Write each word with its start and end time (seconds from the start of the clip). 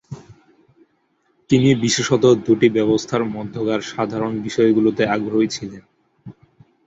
তিনি 1.49 1.69
বিশেষত 1.83 2.23
দুটি 2.45 2.67
ব্যবস্থার 2.69 3.23
মধ্যকার 3.35 3.81
সাধারণ 3.91 4.33
বিষয়গুলোতে 4.41 5.03
আগ্রহী 5.07 5.47
ছিলেন। 5.47 5.83